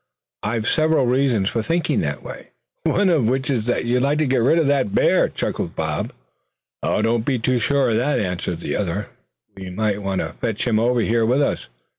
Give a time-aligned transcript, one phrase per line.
[0.41, 2.47] "I've several reasons for thinking that way."
[2.85, 6.11] "One of which is that you'd like to get rid of that bear," chuckled Bob.
[6.81, 9.09] "Don't be too sure of that," answered the other;
[9.55, 11.67] "we might want to fetch him over here with us.